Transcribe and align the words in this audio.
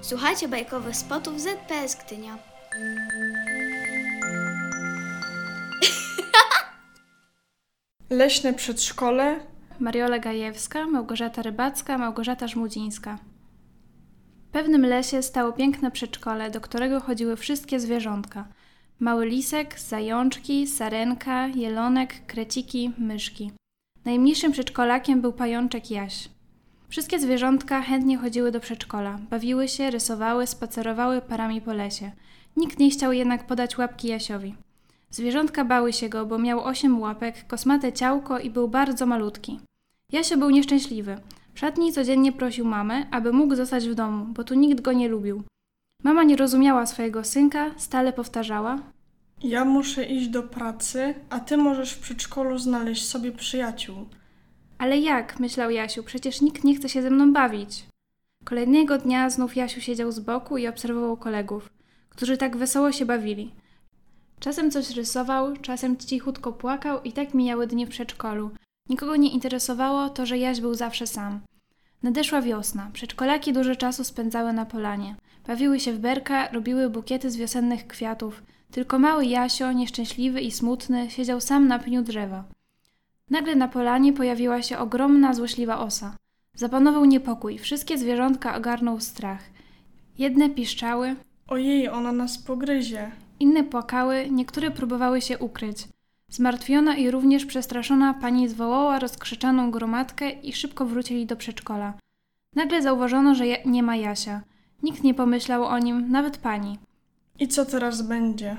Słuchajcie 0.00 0.48
bajkowych 0.48 0.96
spotów 0.96 1.40
ZPS 1.40 1.96
Gdynia. 2.06 2.38
Leśne 8.10 8.54
przedszkole, 8.54 9.40
Mariola 9.78 10.18
Gajewska, 10.18 10.86
Małgorzata 10.86 11.42
Rybacka, 11.42 11.98
Małgorzata 11.98 12.48
Żmudzińska. 12.48 13.18
W 14.48 14.50
pewnym 14.50 14.86
lesie 14.86 15.22
stało 15.22 15.52
piękne 15.52 15.90
przedszkole, 15.90 16.50
do 16.50 16.60
którego 16.60 17.00
chodziły 17.00 17.36
wszystkie 17.36 17.80
zwierzątka. 17.80 18.48
Mały 19.00 19.26
lisek, 19.26 19.80
zajączki, 19.80 20.66
sarenka, 20.66 21.46
jelonek, 21.46 22.26
kreciki, 22.26 22.92
myszki. 22.98 23.52
Najmniejszym 24.04 24.52
przedszkolakiem 24.52 25.20
był 25.20 25.32
pajączek 25.32 25.90
Jaś. 25.90 26.28
Wszystkie 26.88 27.18
zwierzątka 27.18 27.82
chętnie 27.82 28.18
chodziły 28.18 28.52
do 28.52 28.60
przedszkola, 28.60 29.18
bawiły 29.30 29.68
się, 29.68 29.90
rysowały, 29.90 30.46
spacerowały 30.46 31.20
parami 31.20 31.60
po 31.60 31.72
lesie. 31.72 32.10
Nikt 32.56 32.78
nie 32.78 32.90
chciał 32.90 33.12
jednak 33.12 33.46
podać 33.46 33.78
łapki 33.78 34.08
Jasiowi. 34.08 34.54
Zwierzątka 35.10 35.64
bały 35.64 35.92
się 35.92 36.08
go, 36.08 36.26
bo 36.26 36.38
miał 36.38 36.60
osiem 36.60 37.00
łapek, 37.00 37.46
kosmate 37.46 37.92
ciałko 37.92 38.38
i 38.38 38.50
był 38.50 38.68
bardzo 38.68 39.06
malutki. 39.06 39.60
Jasio 40.12 40.36
był 40.36 40.50
nieszczęśliwy. 40.50 41.16
W 41.54 41.58
szatni 41.58 41.92
codziennie 41.92 42.32
prosił 42.32 42.64
mamę, 42.64 43.06
aby 43.10 43.32
mógł 43.32 43.54
zostać 43.54 43.88
w 43.88 43.94
domu, 43.94 44.24
bo 44.24 44.44
tu 44.44 44.54
nikt 44.54 44.80
go 44.80 44.92
nie 44.92 45.08
lubił. 45.08 45.42
Mama 46.04 46.24
nie 46.24 46.36
rozumiała 46.36 46.86
swojego 46.86 47.24
synka, 47.24 47.70
stale 47.76 48.12
powtarzała: 48.12 48.78
ja 49.42 49.64
muszę 49.64 50.04
iść 50.04 50.28
do 50.28 50.42
pracy, 50.42 51.14
a 51.30 51.40
ty 51.40 51.56
możesz 51.56 51.92
w 51.92 52.00
przedszkolu 52.00 52.58
znaleźć 52.58 53.08
sobie 53.08 53.32
przyjaciół. 53.32 54.06
Ale 54.78 54.98
jak? 54.98 55.40
myślał 55.40 55.70
Jasiu, 55.70 56.02
przecież 56.02 56.40
nikt 56.40 56.64
nie 56.64 56.74
chce 56.74 56.88
się 56.88 57.02
ze 57.02 57.10
mną 57.10 57.32
bawić. 57.32 57.86
Kolejnego 58.44 58.98
dnia 58.98 59.30
znów 59.30 59.56
Jasiu 59.56 59.80
siedział 59.80 60.12
z 60.12 60.20
boku 60.20 60.58
i 60.58 60.68
obserwował 60.68 61.16
kolegów, 61.16 61.70
którzy 62.08 62.36
tak 62.36 62.56
wesoło 62.56 62.92
się 62.92 63.06
bawili. 63.06 63.52
Czasem 64.40 64.70
coś 64.70 64.90
rysował, 64.90 65.56
czasem 65.56 65.96
cichutko 65.96 66.52
płakał 66.52 67.02
i 67.02 67.12
tak 67.12 67.34
mijały 67.34 67.66
dni 67.66 67.86
w 67.86 67.88
przedszkolu. 67.88 68.50
Nikogo 68.88 69.16
nie 69.16 69.30
interesowało 69.30 70.08
to, 70.08 70.26
że 70.26 70.38
Jaś 70.38 70.60
był 70.60 70.74
zawsze 70.74 71.06
sam. 71.06 71.40
Nadeszła 72.02 72.42
wiosna. 72.42 72.90
Przedszkolaki 72.92 73.52
dużo 73.52 73.76
czasu 73.76 74.04
spędzały 74.04 74.52
na 74.52 74.66
polanie. 74.66 75.16
Bawiły 75.46 75.80
się 75.80 75.92
w 75.92 75.98
berka, 75.98 76.48
robiły 76.48 76.90
bukiety 76.90 77.30
z 77.30 77.36
wiosennych 77.36 77.86
kwiatów. 77.86 78.42
Tylko 78.70 78.98
mały 78.98 79.26
Jasio, 79.26 79.72
nieszczęśliwy 79.72 80.40
i 80.40 80.50
smutny, 80.50 81.10
siedział 81.10 81.40
sam 81.40 81.68
na 81.68 81.78
pniu 81.78 82.02
drzewa. 82.02 82.44
Nagle 83.30 83.54
na 83.54 83.68
polanie 83.68 84.12
pojawiła 84.12 84.62
się 84.62 84.78
ogromna, 84.78 85.34
złośliwa 85.34 85.78
osa. 85.78 86.16
Zapanował 86.54 87.04
niepokój, 87.04 87.58
wszystkie 87.58 87.98
zwierzątka 87.98 88.56
ogarnął 88.56 89.00
strach. 89.00 89.40
Jedne 90.18 90.50
piszczały, 90.50 91.16
Ojej, 91.48 91.88
ona 91.88 92.12
nas 92.12 92.38
pogryzie. 92.38 93.10
inne 93.40 93.64
płakały, 93.64 94.28
niektóre 94.30 94.70
próbowały 94.70 95.20
się 95.20 95.38
ukryć. 95.38 95.88
Zmartwiona 96.30 96.96
i 96.96 97.10
również 97.10 97.46
przestraszona 97.46 98.14
pani 98.14 98.48
zwołała 98.48 98.98
rozkrzyczaną 98.98 99.70
gromadkę 99.70 100.30
i 100.30 100.52
szybko 100.52 100.86
wrócili 100.86 101.26
do 101.26 101.36
przedszkola. 101.36 101.94
Nagle 102.56 102.82
zauważono, 102.82 103.34
że 103.34 103.44
nie 103.66 103.82
ma 103.82 103.96
Jasia. 103.96 104.40
Nikt 104.82 105.02
nie 105.04 105.14
pomyślał 105.14 105.64
o 105.64 105.78
nim, 105.78 106.10
nawet 106.10 106.38
pani. 106.38 106.78
I 107.38 107.48
co 107.48 107.64
teraz 107.66 108.02
będzie? 108.02 108.56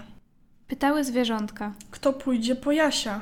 Pytały 0.67 1.03
zwierzątka. 1.03 1.73
Kto 1.91 2.13
pójdzie 2.13 2.55
po 2.55 2.71
Jasia? 2.71 3.21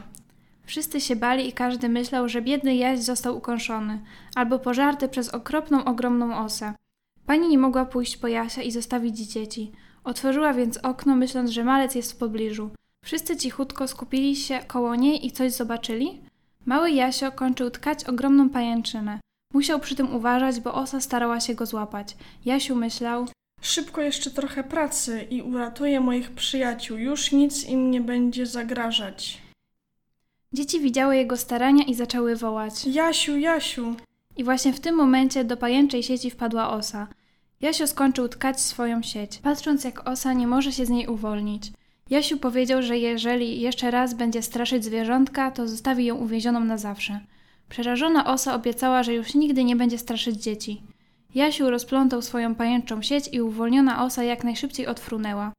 Wszyscy 0.68 1.02
się 1.02 1.16
bali 1.16 1.50
i 1.50 1.54
każdy 1.54 1.90
myślał, 1.90 2.30
że 2.30 2.42
biedny 2.42 2.76
Jaś 2.76 3.00
został 3.00 3.38
ukąszony 3.38 4.00
albo 4.36 4.60
pożarty 4.60 5.10
przez 5.10 5.30
okropną, 5.30 5.86
ogromną 5.86 6.38
osę. 6.38 6.74
Pani 7.26 7.48
nie 7.48 7.58
mogła 7.58 7.86
pójść 7.86 8.18
po 8.18 8.28
Jasia 8.28 8.62
i 8.62 8.72
zostawić 8.72 9.18
dzieci. 9.18 9.72
Otworzyła 10.04 10.54
więc 10.54 10.78
okno, 10.78 11.16
myśląc, 11.16 11.50
że 11.50 11.64
malec 11.64 11.96
jest 11.96 12.14
w 12.14 12.18
pobliżu. 12.18 12.70
Wszyscy 13.06 13.38
cichutko 13.38 13.88
skupili 13.88 14.36
się 14.36 14.60
koło 14.68 14.96
niej 14.96 15.26
i 15.26 15.32
coś 15.32 15.52
zobaczyli. 15.52 16.22
Mały 16.66 16.92
Jasio 16.92 17.32
kończył 17.32 17.70
tkać 17.70 18.04
ogromną 18.04 18.50
pajęczynę. 18.50 19.20
Musiał 19.54 19.80
przy 19.80 19.96
tym 19.96 20.16
uważać, 20.16 20.60
bo 20.60 20.74
osa 20.74 21.02
starała 21.02 21.40
się 21.40 21.56
go 21.56 21.66
złapać. 21.66 22.18
Jasiu 22.46 22.76
myślał, 22.76 23.28
Szybko 23.62 24.02
jeszcze 24.02 24.32
trochę 24.32 24.64
pracy 24.64 25.28
i 25.30 25.42
uratuję 25.42 26.00
moich 26.00 26.32
przyjaciół. 26.32 26.98
Już 26.98 27.32
nic 27.32 27.70
im 27.70 27.92
nie 27.92 28.02
będzie 28.02 28.46
zagrażać. 28.46 29.47
Dzieci 30.58 30.80
widziały 30.80 31.18
jego 31.18 31.38
starania 31.38 31.84
i 31.84 31.94
zaczęły 31.94 32.36
wołać. 32.36 32.86
Jasiu, 32.86 33.38
Jasiu! 33.38 33.96
I 34.38 34.44
właśnie 34.44 34.74
w 34.74 34.80
tym 34.80 34.96
momencie 34.96 35.44
do 35.44 35.58
pajęczej 35.58 36.04
sieci 36.04 36.30
wpadła 36.32 36.70
osa. 36.70 37.08
Jasio 37.62 37.88
skończył 37.88 38.28
tkać 38.28 38.62
swoją 38.62 39.02
sieć, 39.02 39.38
patrząc 39.38 39.84
jak 39.84 40.10
osa 40.10 40.34
nie 40.34 40.48
może 40.48 40.72
się 40.72 40.86
z 40.86 40.90
niej 40.90 41.08
uwolnić. 41.08 41.72
Jasiu 42.10 42.38
powiedział, 42.38 42.82
że 42.82 42.98
jeżeli 42.98 43.62
jeszcze 43.62 43.92
raz 43.92 44.14
będzie 44.14 44.42
straszyć 44.42 44.86
zwierzątka, 44.86 45.52
to 45.52 45.68
zostawi 45.68 46.06
ją 46.06 46.16
uwięzioną 46.16 46.60
na 46.60 46.78
zawsze. 46.78 47.20
Przerażona 47.70 48.26
osa 48.26 48.56
obiecała, 48.56 49.04
że 49.04 49.14
już 49.14 49.36
nigdy 49.36 49.64
nie 49.64 49.76
będzie 49.76 49.98
straszyć 49.98 50.44
dzieci. 50.44 50.82
Jasiu 51.36 51.70
rozplątał 51.70 52.22
swoją 52.22 52.56
pajęczą 52.56 53.02
sieć 53.02 53.30
i 53.32 53.42
uwolniona 53.42 54.04
osa 54.04 54.24
jak 54.24 54.44
najszybciej 54.44 54.88
odfrunęła. 54.88 55.52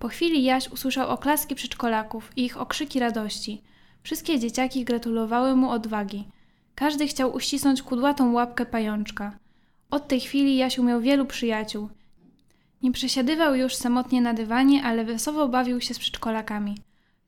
Po 0.00 0.08
chwili 0.08 0.44
Jaś 0.44 0.68
usłyszał 0.68 1.08
oklaski 1.08 1.54
przedszkolaków 1.54 2.32
i 2.36 2.44
ich 2.44 2.60
okrzyki 2.60 3.00
radości. 3.00 3.62
Wszystkie 4.02 4.38
dzieciaki 4.38 4.84
gratulowały 4.84 5.56
mu 5.56 5.70
odwagi. 5.70 6.28
Każdy 6.74 7.06
chciał 7.06 7.34
uścisnąć 7.34 7.82
kudłatą 7.82 8.32
łapkę 8.32 8.66
pajączka. 8.66 9.38
Od 9.90 10.08
tej 10.08 10.20
chwili 10.20 10.56
Jasiu 10.56 10.84
miał 10.84 11.00
wielu 11.00 11.24
przyjaciół. 11.24 11.88
Nie 12.82 12.92
przesiadywał 12.92 13.54
już 13.54 13.74
samotnie 13.74 14.22
na 14.22 14.34
dywanie, 14.34 14.82
ale 14.84 15.04
wesoło 15.04 15.48
bawił 15.48 15.80
się 15.80 15.94
z 15.94 15.98
przedszkolakami. 15.98 16.74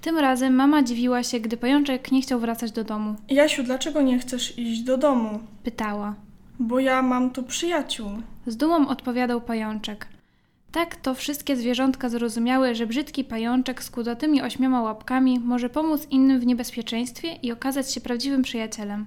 Tym 0.00 0.18
razem 0.18 0.54
mama 0.54 0.82
dziwiła 0.82 1.22
się, 1.22 1.40
gdy 1.40 1.56
pajączek 1.56 2.12
nie 2.12 2.22
chciał 2.22 2.40
wracać 2.40 2.72
do 2.72 2.84
domu. 2.84 3.14
Jasiu, 3.28 3.62
dlaczego 3.62 4.02
nie 4.02 4.18
chcesz 4.18 4.58
iść 4.58 4.82
do 4.82 4.98
domu? 4.98 5.40
Pytała. 5.62 6.14
Bo 6.58 6.80
ja 6.80 7.02
mam 7.02 7.30
tu 7.30 7.42
przyjaciół. 7.42 8.08
Z 8.46 8.56
dumą 8.56 8.88
odpowiadał 8.88 9.40
pajączek. 9.40 10.06
Tak 10.72 10.96
to 10.96 11.14
wszystkie 11.14 11.56
zwierzątka 11.56 12.08
zrozumiały, 12.08 12.74
że 12.74 12.86
brzydki 12.86 13.24
pajączek 13.24 13.82
z 13.82 13.90
kudłatymi 13.90 14.42
ośmioma 14.42 14.82
łapkami 14.82 15.38
może 15.38 15.70
pomóc 15.70 16.06
innym 16.10 16.40
w 16.40 16.46
niebezpieczeństwie 16.46 17.28
i 17.42 17.52
okazać 17.52 17.92
się 17.92 18.00
prawdziwym 18.00 18.42
przyjacielem. 18.42 19.06